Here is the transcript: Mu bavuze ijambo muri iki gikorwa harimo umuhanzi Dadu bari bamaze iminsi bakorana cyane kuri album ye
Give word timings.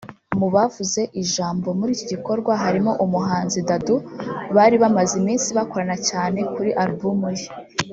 Mu 0.39 0.47
bavuze 0.55 1.01
ijambo 1.21 1.67
muri 1.77 1.91
iki 1.95 2.05
gikorwa 2.13 2.51
harimo 2.63 2.91
umuhanzi 3.05 3.59
Dadu 3.67 3.95
bari 4.55 4.75
bamaze 4.83 5.13
iminsi 5.21 5.47
bakorana 5.57 5.97
cyane 6.09 6.39
kuri 6.53 6.71
album 6.83 7.19
ye 7.39 7.47